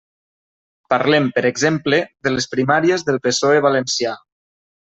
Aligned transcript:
Parlem, 0.93 1.27
per 1.35 1.43
exemple, 1.49 1.99
de 2.29 2.33
les 2.37 2.49
primàries 2.55 3.07
del 3.11 3.21
PSOE 3.29 3.61
valencià. 3.69 4.17